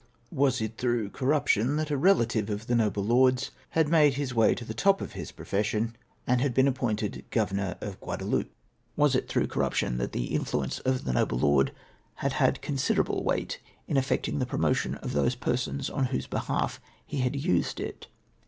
Was 0.31 0.61
it 0.61 0.79
through 0.79 1.11
corruption 1.11 1.75
that 1.75 1.91
a 1.91 1.95
relative 1.95 2.49
of 2.49 2.65
the 2.65 2.73
noble 2.73 3.03
lord's 3.03 3.51
had 3.77 3.87
made 3.87 4.15
his 4.15 4.33
way 4.33 4.55
to 4.55 4.65
the 4.65 4.73
top 4.73 4.99
of 4.99 5.11
his 5.11 5.31
profession, 5.31 5.95
and 6.25 6.41
had 6.41 6.55
been 6.55 6.67
appointed 6.67 7.23
governor 7.29 7.75
of 7.81 7.99
Guadaloupe? 8.01 8.49
Was 8.95 9.13
it 9.13 9.29
through 9.29 9.45
corruption 9.45 9.99
that 9.99 10.11
the 10.11 10.33
influence 10.33 10.79
of 10.79 11.03
the 11.03 11.13
noble 11.13 11.37
lord 11.37 11.71
had 12.15 12.31
liad 12.31 12.61
considerable 12.61 13.23
weight 13.23 13.59
in 13.87 13.95
effecting 13.95 14.39
the 14.39 14.47
promotion 14.47 14.95
of 14.95 15.13
those 15.13 15.35
I^ersons 15.35 15.95
on 15.95 16.05
whose 16.05 16.25
behalf 16.25 16.81
he 17.05 17.19
had 17.19 17.35
used 17.35 17.79
it 17.79 18.07